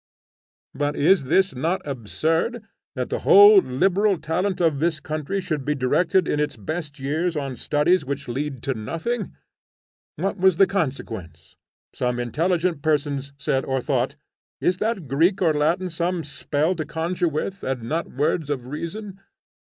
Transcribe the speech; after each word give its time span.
But 0.73 0.95
is 0.95 1.21
not 1.53 1.83
this 1.83 1.87
absurd, 1.91 2.63
that 2.95 3.09
the 3.11 3.19
whole 3.19 3.59
liberal 3.59 4.17
talent 4.17 4.59
of 4.59 4.79
this 4.79 4.99
country 4.99 5.39
should 5.39 5.63
be 5.63 5.75
directed 5.75 6.27
in 6.27 6.39
its 6.39 6.57
best 6.57 6.99
years 6.99 7.37
on 7.37 7.55
studies 7.55 8.03
which 8.03 8.27
lead 8.27 8.63
to 8.63 8.73
nothing? 8.73 9.35
What 10.15 10.37
was 10.39 10.57
the 10.57 10.65
consequence? 10.65 11.55
Some 11.93 12.19
intelligent 12.19 12.81
persons 12.81 13.31
said 13.37 13.63
or 13.63 13.79
thought, 13.79 14.15
'Is 14.59 14.77
that 14.77 15.07
Greek 15.07 15.39
and 15.39 15.59
Latin 15.59 15.91
some 15.91 16.23
spell 16.23 16.75
to 16.77 16.83
conjure 16.87 17.29
with, 17.29 17.63
and 17.63 17.83
not 17.83 18.09
words 18.09 18.49
of 18.49 18.65
reason? 18.65 19.19